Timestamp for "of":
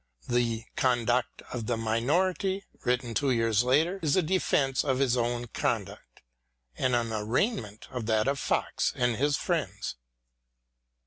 1.53-1.67, 4.83-4.97, 7.91-8.07, 8.27-8.39